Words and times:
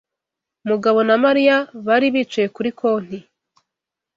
Mugabo 0.69 0.99
na 1.07 1.15
Mariya 1.25 1.57
bari 1.85 2.07
bicaye 2.15 2.47
kuri 2.55 2.69
konti. 2.79 3.17